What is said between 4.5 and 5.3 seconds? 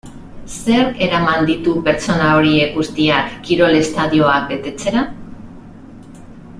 betetzera?